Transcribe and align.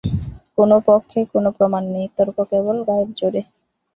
কোনো 0.57 0.75
পক্ষে 0.87 1.19
কোনো 1.33 1.49
প্রমাণ 1.57 1.83
নাই, 1.93 2.05
তর্ক 2.17 2.37
কেবলই 2.51 2.83
গায়ের 2.87 3.09
জোরে। 3.19 3.41